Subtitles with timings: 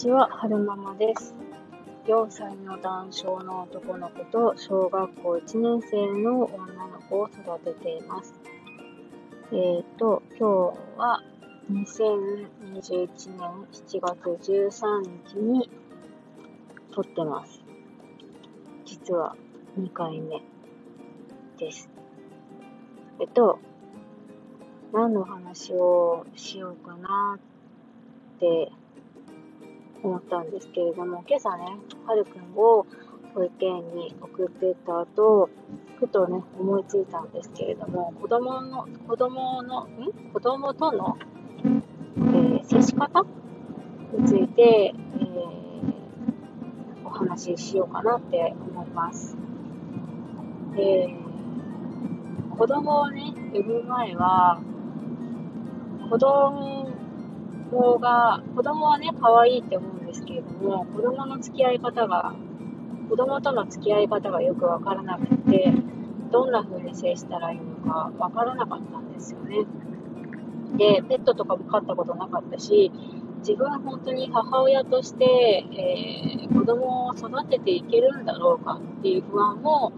[0.00, 1.34] ちは、はるままです。
[2.06, 8.32] 4歳の男性の男の子と小学校1年生の女の子を育てています。
[9.52, 11.22] えーと、今日は
[11.70, 15.68] 2021年7月13日に
[16.94, 17.62] 撮ってます。
[18.86, 19.36] 実は
[19.78, 20.40] 2回目
[21.58, 21.90] です。
[23.20, 23.58] えっと、
[24.94, 27.38] 何の話をしようかな
[28.36, 28.72] って
[30.02, 31.64] 思ったんですけれども、今朝ね、
[32.06, 32.86] はるくんを
[33.34, 35.48] 保育園に送ってった後、
[35.98, 39.88] ふとね、思いついたんですけれども、子供の、子供の、ん？
[40.32, 41.16] 子供との、
[41.64, 43.24] えー接し方？
[44.16, 45.50] について、えー
[47.04, 49.36] お話ししようかなって思います。
[50.74, 51.14] で、
[52.56, 54.60] 子供をね、産む前は、
[56.08, 56.88] 子供
[57.98, 62.34] が、子供はね、可愛いって思うんですけれども、子供の付き合い方が、
[63.08, 65.72] 子供との付き合い方がよくわからなくて、
[66.30, 69.66] どんな風に接したらいいのかわからなかったんですよね。
[70.76, 72.92] で、ペットとかも飼ったことなかったし、
[73.38, 79.92] 自分は本当に母親として、えー子供を育てていけるんだろうかっていう不安も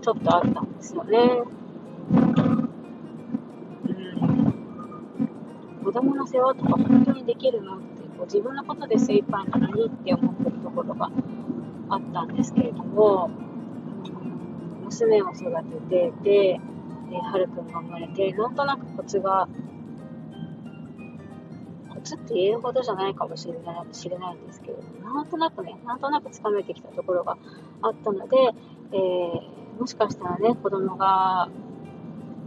[0.00, 1.42] ちょっとあったんですよね。
[5.92, 11.10] 子供の世話とか本当にできるのってこう自分のことで精一杯なのにって思ってるところが
[11.90, 13.28] あったんですけれども、
[14.84, 15.52] 娘を育
[15.88, 16.60] ててで、
[17.12, 19.46] え、はるくんが生まれて、なんとなくコツが、
[21.94, 27.36] コツって言えるほどじゃないかもしれない知れないんですけれども、なんとなくね、なんとなくつかめてきたところが
[27.82, 28.36] あったので、
[28.92, 31.48] えーもしかしたらね、子供が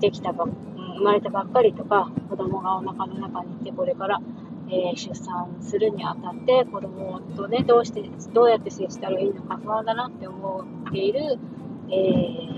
[0.00, 0.67] できたば、うん
[0.98, 4.20] 生まれたばっかりとか、子供がお腹の中にいて、これから、
[4.68, 8.02] えー出産するにあたって、子供とね、どうして、
[8.34, 11.38] どうやって接したらいいのか不安だなって思っている、
[11.90, 11.92] え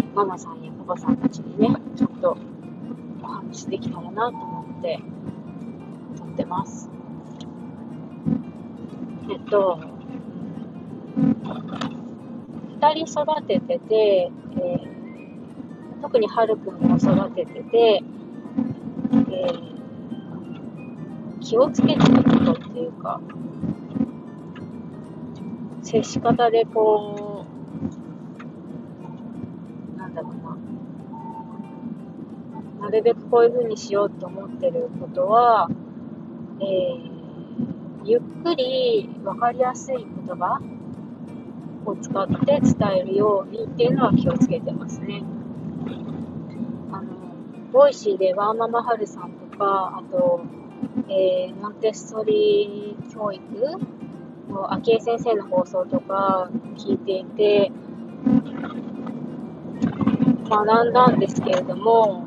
[0.03, 2.37] ーママさんやパパさんたちにね、ちょっと
[3.23, 4.99] お話できたらなと思って、
[6.17, 6.91] 撮ってます。
[9.31, 9.79] えっと、
[12.81, 15.01] 二人育ててて、えー
[16.03, 18.03] 特にはるくんを育ててて、
[21.51, 23.21] 気をつけてることっていうか、
[25.83, 27.45] 接し方でこ
[29.97, 30.35] う、なんだろう
[32.79, 35.69] な、なるべくこういう風にしようと思ってることは、
[36.61, 37.11] えー
[38.03, 40.59] ゆっくりわかりやすい言葉
[41.85, 45.23] を使って伝えるようにっていうのは気をつけてますね。
[46.91, 47.09] あの、
[47.73, 50.41] Voicy でワーママハルさんとか、あと、
[51.09, 53.43] えー、モンテッソリ教育
[54.49, 57.73] の昭恵先生の放送とか聞いていて、
[60.49, 62.25] 学んだんですけれども、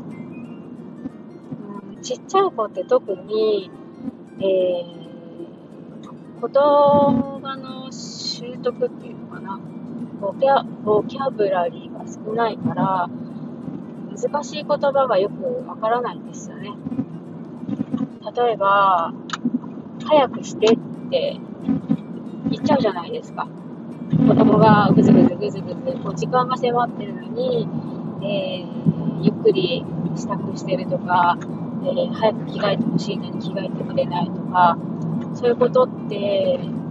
[1.95, 3.69] うんちっちゃい子って特に、
[4.39, 5.03] えー
[6.43, 9.61] 言葉の習得っていうのかな、
[10.19, 13.09] ボキャボキャブラリーが少ないから、
[14.13, 16.73] 難しい言葉がよくわからないんですよね。
[18.35, 19.13] 例えば、
[20.05, 20.77] 早くしてっ
[21.09, 21.37] て
[22.49, 23.47] 言っちゃうじゃないですか。
[24.27, 27.67] 子供がぐずぐずぐずぐず、こう時間が迫ってるのに、
[28.23, 28.93] えー
[29.23, 29.85] ゆっくり
[30.17, 34.77] 支度してるとか、えー早く着替えてほしいのに着替えてくれないとか、
[35.35, 36.83] そういうことって、えー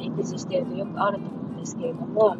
[0.00, 2.36] 育児してるとよくあると思うんですけれども、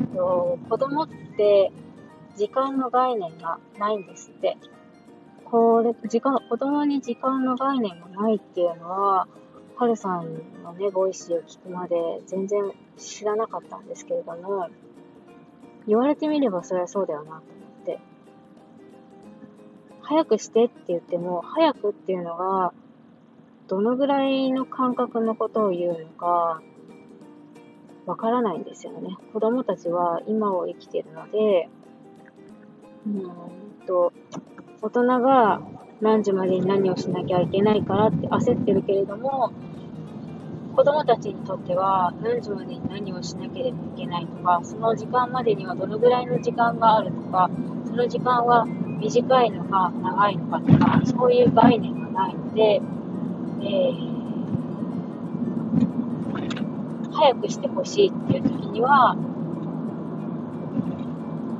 [0.00, 1.72] えっと子供って
[2.36, 4.56] 時間の概念がないんですって。
[5.50, 9.28] これ、時間、子供に時間の概念がないっていうのは、
[9.76, 11.96] はるさんのね、ボイスを聞くまで
[12.26, 14.68] 全然知らなかったんですけれども、
[15.86, 17.42] 言われてみればそれはそうだよなと思っ
[17.84, 18.00] て。
[20.00, 22.72] 早くしてって言っても、早くっていうのが、
[23.68, 26.60] どのぐらいの感覚のことを言うのか、
[28.06, 29.16] わからないんですよね。
[29.32, 31.68] 子供たちは今を生きているので、
[33.06, 34.12] うんと、
[34.86, 35.60] 大人が
[36.00, 39.50] 何時までに何をしなきゃいけないからって焦ってるけれども、
[40.76, 47.50] 子供たちにとっては何時までに何をしなければいけないとか、その時間までにはどのぐらいの時間があるとか、
[47.84, 52.80] その時間は短いのか長いのかとか、そういう概念がないので、
[53.62, 54.16] えー
[57.12, 59.16] 早くしてほしいっていう時には、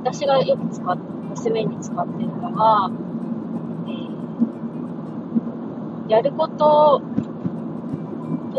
[0.03, 0.97] 私がよく使っ
[1.37, 2.89] 娘に使ってるのが、
[6.07, 7.01] やることを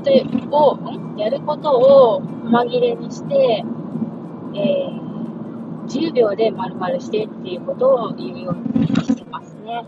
[0.05, 3.65] 例えば、んやることを細切れにして、
[4.55, 9.85] えー、10秒で丸々してっていうことを言うようにしてますね。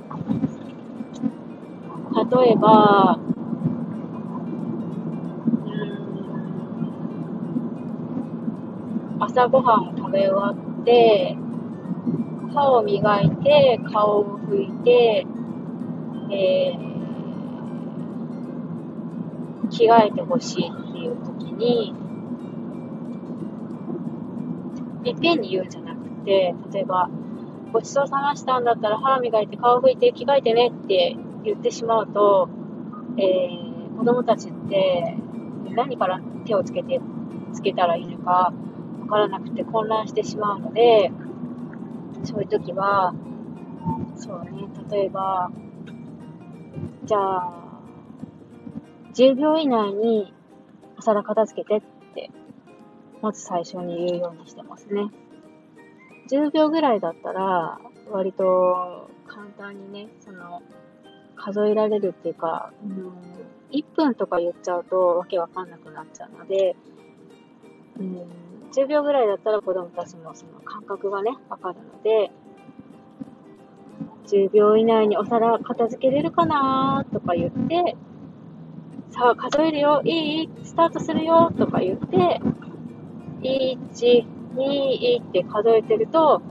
[2.12, 3.18] 例えば、
[9.20, 11.36] 朝ごはんを食べ終わって、
[12.52, 15.26] 歯を磨いて、顔を拭いて、
[16.32, 16.89] えー、
[19.70, 21.94] 着替えてほしいっていう時に、
[25.04, 27.08] いっぺんに言うんじゃなくて、例えば、
[27.72, 32.48] ごちそうさましたんだったら歯磨いて顔拭いて着替えてねって言ってしまうと、
[33.16, 35.16] えー、子供たちって
[35.70, 37.00] 何から手をつけて、
[37.52, 38.52] つけたらいいのか
[39.00, 41.12] わからなくて混乱してしまうので、
[42.24, 43.14] そういう時は、
[44.16, 44.50] そうね、
[44.90, 45.50] 例えば、
[47.04, 47.59] じゃあ、
[49.14, 50.32] 10秒以内に
[50.98, 51.80] お皿片付けてっ
[52.14, 52.30] て、
[53.22, 55.10] まず最初に言うようにしてますね。
[56.30, 57.80] 10秒ぐらいだったら、
[58.10, 60.62] 割と簡単にね、その、
[61.36, 63.12] 数えられるっていうか、うん、
[63.72, 66.76] 1分とか言っちゃうとわけわかんなくなっちゃうので、
[67.98, 68.26] うん、
[68.72, 72.30] 10秒ぐらいだったら子供たちのその感覚がね、わかるので、
[74.26, 77.96] 10秒以内にお皿片付けれるかなとか言って、
[79.10, 80.50] さあ数えるよ、いい？
[80.64, 81.52] スタートするよ。
[81.58, 82.40] とか言って、
[83.42, 83.78] 1、
[84.54, 86.42] 2って数えてると、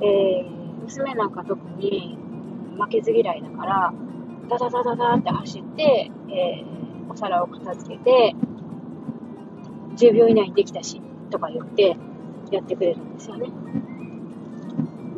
[0.00, 2.16] えー、娘なんか特に
[2.78, 3.92] 負けず嫌いだから、
[4.48, 8.34] ダダダダダって走って、えー、お皿を片付けて、
[9.96, 11.96] 10秒以内にできたし、とか言って
[12.50, 13.50] やってくれるんですよね。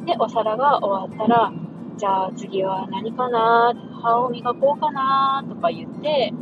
[0.07, 1.53] で、お皿が終わったら、
[1.99, 3.75] じゃあ次は何かな？
[4.03, 5.45] 歯を磨こうかな？
[5.49, 6.33] とか言って、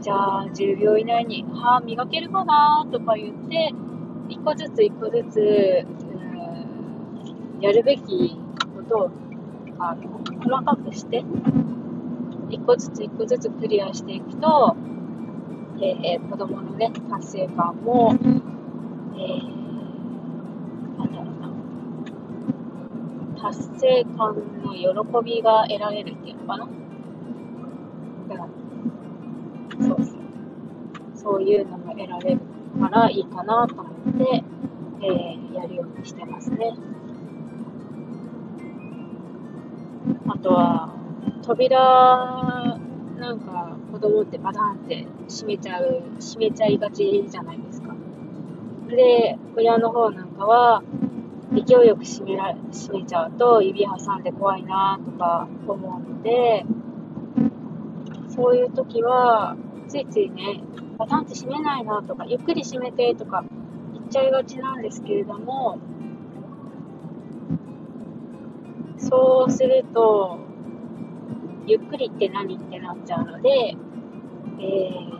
[0.00, 3.72] じゃあ10秒以内に歯磨けるかなとか言って、
[4.28, 5.86] 一個ずつ一個ずつ、
[7.60, 8.36] やるべき
[8.76, 9.10] ことを
[9.78, 11.24] あの細かくして、
[12.50, 14.76] 一個ずつ一個ずつクリアしていくと、
[15.80, 19.46] えー、子供のね、達成感も、えー、
[20.98, 21.26] なんだろう
[23.36, 24.84] な、達成感の喜
[25.24, 26.64] びが得られるっていうのかな。
[26.64, 28.65] うん、
[29.80, 30.16] そうそう。
[31.14, 32.40] そういうのも得られる
[32.80, 34.44] からいいかなと思って、
[35.02, 36.74] えー、やるようにしてますね。
[40.28, 40.94] あとは、
[41.42, 42.78] 扉
[43.18, 47.94] なんか子供ってバタンって閉めちゃう、閉めちゃいがちじゃないですか。
[48.88, 50.82] で、親の方なんかは、
[51.52, 56.64] 勢いよく閉めら閉めちゃうと指挟んで怖いなとか思うので、
[58.28, 59.56] そういう時は、
[59.88, 60.62] ついついね、
[60.98, 63.44] バタンって閉めないなとか、ゆっくり閉めてとか
[63.92, 65.78] 言っちゃいがちなんですけれども、
[68.98, 70.38] そうすると、
[71.66, 73.76] ゆっくりって何ってなっちゃうので、
[74.58, 75.16] えー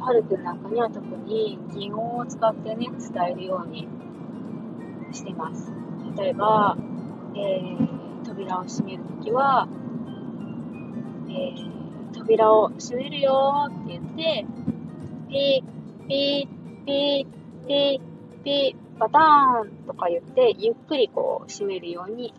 [0.00, 3.86] はるくんなんかには特に擬音を使ってね、伝えるように
[5.12, 5.72] してます。
[6.16, 6.76] 例えば、
[7.36, 9.68] えー、扉を閉めるときは、
[11.28, 11.79] えー、
[12.12, 14.46] 扉を閉めるよって言って、
[15.28, 22.34] ピー、ピー、ピー、ピー、ピー、バターンとか言って、ゆっくりこう閉めるように、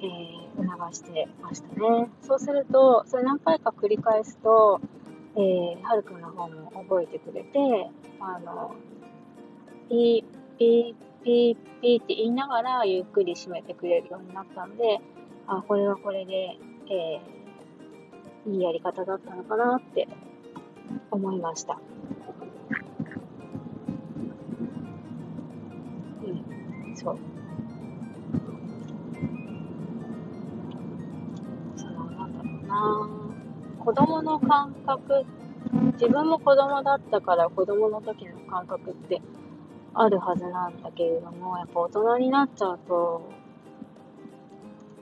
[0.00, 2.10] えー、促してましたね。
[2.22, 4.80] そうすると、それ何回か繰り返すと、
[5.36, 8.74] えー、はるくんの方も覚えてくれて、あの、
[9.88, 10.94] ピー、ピー、
[11.24, 15.00] ピー、ピーって言いながらゆっくり閉めてくれるようになったんで、
[15.46, 16.58] あ、これはこれで、
[16.90, 17.39] えー、
[18.46, 20.08] いいやり方だったのかなって
[21.10, 21.78] 思いました。
[26.24, 27.18] うん、そう。
[31.76, 33.08] その、なんだろうな
[33.84, 35.24] 子供の感覚、
[35.94, 39.20] 自分も子供だったから子供の時の感覚って
[39.94, 43.22] あるはずなんだけれども、やっぱ大人になっちゃうと、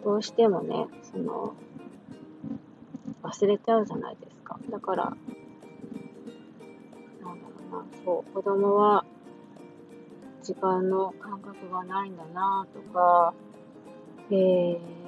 [0.05, 1.55] どうしてもね、その、
[3.29, 4.59] 忘れちゃうじゃないですか。
[4.71, 5.21] だから、なんだ
[7.23, 9.05] ろうな、そう、子供は
[10.43, 13.35] 時間の感覚がないんだなとか、
[14.31, 14.99] えー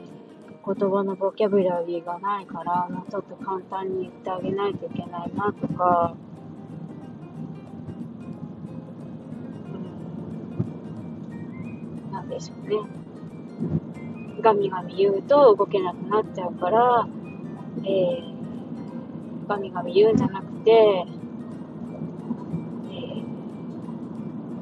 [0.62, 6.14] 言葉のボキャブラリーがないから、もうちょっと簡単に言ってあげないといけないなとか、
[12.04, 12.76] うん、なんでしょうね。
[14.42, 17.08] ガミガミ言うと動けなくなっちゃうから、
[17.84, 21.06] えー、ガミガミ言うんじゃなくて、え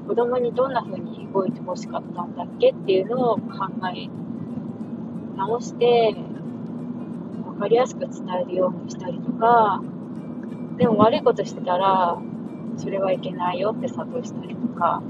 [0.05, 3.43] ー、子供にどんな風に動いてほしかったんだっけっていうのを考
[3.95, 4.09] え
[5.37, 6.15] 直して、
[7.45, 8.11] 分かりやすく伝
[8.43, 9.83] えるようにしたりとか、
[10.77, 12.19] でも悪いことしてたら、
[12.77, 15.03] それはいけないよって諭したりとか、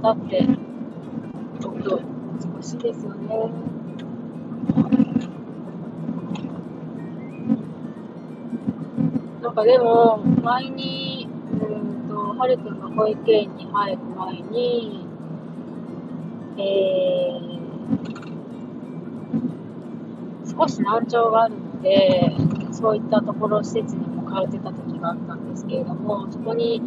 [0.00, 0.46] 方って
[1.60, 3.50] ちょっと難しいですよね。
[9.42, 15.06] なんかでも前に、うんと、はるくんが保育園に入る前に、
[16.58, 17.56] えー
[20.58, 22.32] 少し難聴があるので、
[22.72, 26.80] そういったところ施設にも通ってた時があったんですけれども、そこに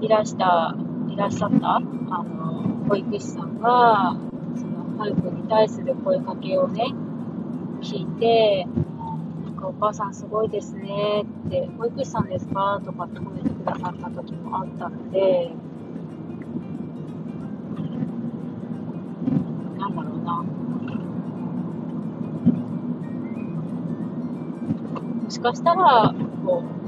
[0.00, 0.74] いらした、
[1.20, 4.16] らっしゃった、あの、保育士さんが、
[4.56, 6.86] その、ハルくんに対する声かけをね、
[7.82, 8.66] 聞いて、
[9.44, 15.52] なんかお母さんすごいですねって、保育士さんですかとかって褒めてくださった時もあったので、
[19.78, 20.42] なんだろうな。
[25.22, 26.14] もしかしたら、
[26.46, 26.79] こう、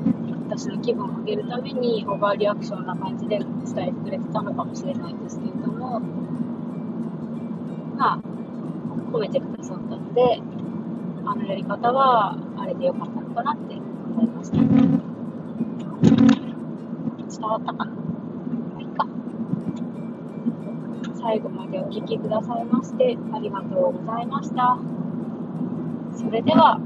[0.55, 3.49] 私の気分を上げるためにオーバーリアクションな感じで伝
[3.87, 6.01] えてくれてたのかもしれないんですけれども、
[7.97, 8.23] まあ、
[9.11, 10.43] 褒めてくださったので、
[11.25, 14.59] あのやり方はあれでよかったのかなって思いました。
[14.59, 14.67] 伝
[17.41, 19.07] わったかなまあいいか。
[21.19, 24.79] 最後までお聴きくださいましてありがとうございました。
[26.15, 26.79] それでは、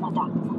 [0.00, 0.49] また。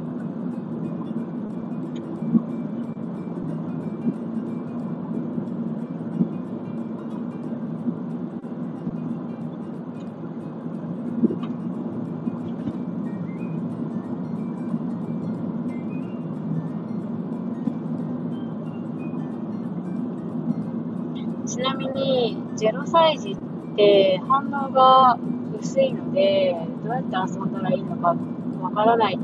[21.52, 23.36] ちなみに、0歳児っ
[23.76, 25.18] て反応が
[25.60, 28.16] 薄いので、どうやって遊んだらいいのか
[28.62, 29.18] わからない、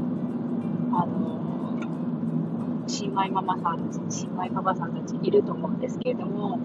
[0.92, 1.78] あの、
[2.86, 6.58] 新米ママさん、新米パパさんたちいると思うんですけれども、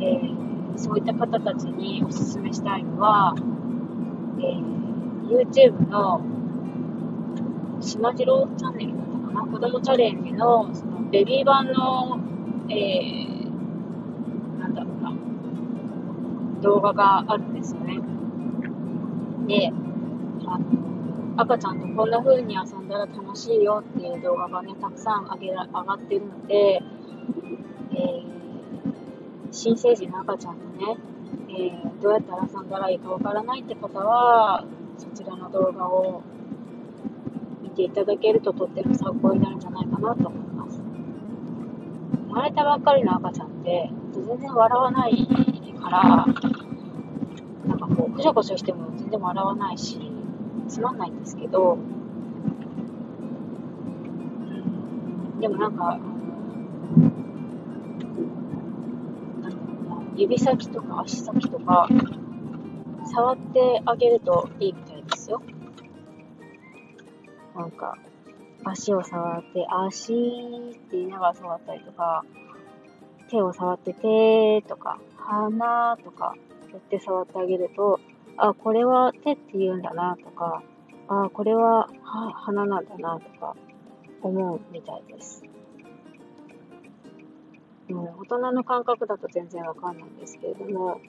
[0.00, 3.36] えー、そういった方たちにおすすめしたいのは、
[4.40, 6.20] えー、YouTube の
[7.80, 12.18] しまじろうチャンネルだったかな子供チャレンジのそのベビー版の、
[12.70, 13.35] えー
[16.62, 18.00] 動画があるんですよね。
[19.46, 19.72] で、
[20.46, 20.86] あの、
[21.36, 28.22] 赤ちゃんとこんな風に遊んだら楽しいよっていう動画がね、たくさん上げら上がってるので、えー、
[29.50, 30.96] 新生児の赤ちゃんとね、
[31.48, 34.64] えー、どうやって遊んだらいいかわからないって方は、
[34.98, 36.22] そちらの動画を
[37.62, 40.80] 見ていただけるととっても参考になるんじゃないかなと思います。
[42.28, 45.55] 生まれたばっかりの赤ちゃんって、全然笑わない
[45.86, 46.26] から、
[47.66, 50.00] なんかこう、こしょこしょしても全然笑わないし、
[50.68, 51.78] つまんないんですけど、
[55.40, 55.98] でもなんか、
[60.16, 61.88] 指先とか足先とか、
[63.04, 65.40] 触ってあげるといいみたいですよ。
[67.54, 67.96] なんか、
[68.64, 72.24] 足を触って、足って言いながら触ったりとか、
[73.28, 76.34] 手を触って手とか、鼻とか、
[76.72, 78.00] やって触ってあげると、
[78.36, 80.62] あ、これは手って言うんだなとか、
[81.08, 83.56] あ、これは鼻なんだなとか
[84.22, 85.42] 思うみたいです。
[87.88, 91.00] もう、大人の感覚だと全然わかんないんですけれども、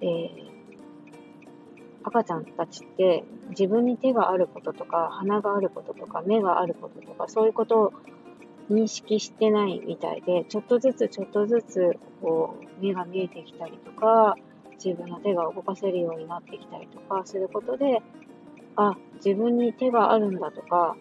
[0.00, 0.54] えー、
[2.04, 7.92] 赤ちゃんたちって自分に手があることとか鼻があることとか目があることとかそういうことを
[8.70, 14.36] 認識してないみたいで、ちょっとずつちょっとずつ、こう、目が見えてきたりとか、
[14.82, 18.02] 自分の手が動かせるようになってきたりとかすることで、
[18.76, 20.96] あ、自分に手があるんだとか、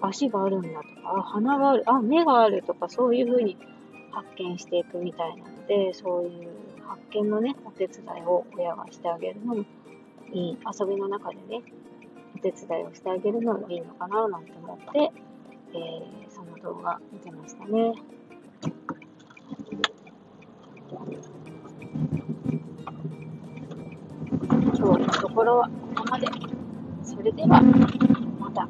[0.00, 3.56] 足があるんだとか、あ、鼻がある、あ、目があるとか、そういうふうに
[4.10, 6.50] 発見していくみたいなので、そういう
[6.86, 9.64] 発見のね、お手伝いを親がしてあげるのも
[10.32, 11.62] いい、遊びの中でね、
[12.34, 15.10] お手伝いをしてあげるのもいいのかななんて思って、
[15.74, 17.94] えー、その動画見てましたね。
[24.76, 26.28] 今日のところはここまで。
[27.02, 27.60] それでは、
[28.38, 28.68] また。